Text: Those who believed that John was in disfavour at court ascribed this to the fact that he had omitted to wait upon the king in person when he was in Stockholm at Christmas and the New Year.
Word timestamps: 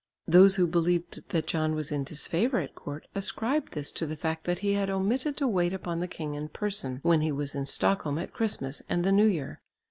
Those 0.27 0.55
who 0.55 0.65
believed 0.65 1.29
that 1.29 1.45
John 1.45 1.75
was 1.75 1.91
in 1.91 2.03
disfavour 2.05 2.57
at 2.57 2.73
court 2.73 3.05
ascribed 3.13 3.73
this 3.73 3.91
to 3.91 4.07
the 4.07 4.15
fact 4.15 4.45
that 4.45 4.57
he 4.65 4.73
had 4.73 4.89
omitted 4.89 5.37
to 5.37 5.47
wait 5.47 5.73
upon 5.73 5.99
the 5.99 6.07
king 6.07 6.33
in 6.33 6.49
person 6.49 7.01
when 7.03 7.21
he 7.21 7.31
was 7.31 7.53
in 7.53 7.67
Stockholm 7.67 8.17
at 8.17 8.33
Christmas 8.33 8.81
and 8.89 9.03
the 9.03 9.11
New 9.11 9.27
Year. 9.27 9.61